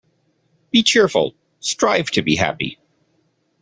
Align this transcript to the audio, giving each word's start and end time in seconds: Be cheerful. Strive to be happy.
Be 0.71 0.81
cheerful. 0.81 1.35
Strive 1.59 2.09
to 2.09 2.23
be 2.23 2.35
happy. 2.35 2.79